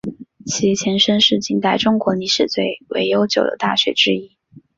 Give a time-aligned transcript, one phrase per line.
[0.47, 4.35] 其前身是近代中国历史最为悠久的大学之一。